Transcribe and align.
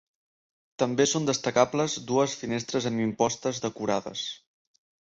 També 0.83 1.05
són 1.11 1.27
destacables 1.27 1.99
dues 2.13 2.35
finestres 2.41 2.89
amb 2.93 3.07
impostes 3.07 3.63
decorades. 3.69 4.27